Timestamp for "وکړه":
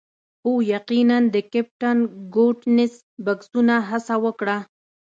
4.25-4.57